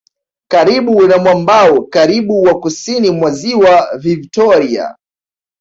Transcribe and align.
Karibu 0.51 1.07
na 1.07 1.17
mwambao 1.17 1.81
karibu 1.85 2.41
wa 2.43 2.59
kusini 2.59 3.11
mwa 3.11 3.31
Ziwa 3.31 3.97
Vivtoria 3.97 4.95